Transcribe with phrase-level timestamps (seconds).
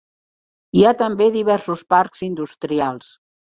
[0.79, 3.15] Hi ha també diversos parcs industrials.